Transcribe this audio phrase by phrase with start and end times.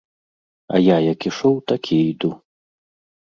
[0.77, 2.31] А я, як ішоў, так і іду.